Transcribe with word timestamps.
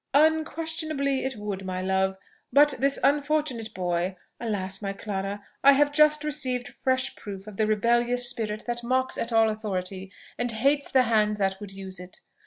"Unquestionably 0.15 1.23
it 1.23 1.35
would, 1.37 1.63
my 1.63 1.79
love; 1.79 2.17
but 2.51 2.73
this 2.79 2.97
unfortunate 3.03 3.71
boy! 3.75 4.17
Alas, 4.39 4.81
my 4.81 4.93
Clara! 4.93 5.43
I 5.63 5.73
have 5.73 5.91
just 5.91 6.23
received 6.23 6.69
fresh 6.81 7.15
proof 7.15 7.45
of 7.45 7.57
the 7.57 7.67
rebellious 7.67 8.27
spirit 8.27 8.63
that 8.65 8.83
mocks 8.83 9.15
at 9.15 9.31
all 9.31 9.47
authority, 9.51 10.11
and 10.39 10.51
hates 10.51 10.89
the 10.91 11.03
hand 11.03 11.37
that 11.37 11.59
would 11.59 11.71
use 11.73 11.99
it. 11.99 12.21